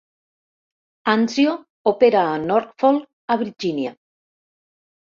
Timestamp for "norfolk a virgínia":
2.49-3.97